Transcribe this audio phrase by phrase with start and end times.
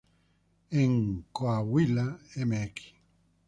[0.71, 2.73] En Coahuila, Mx.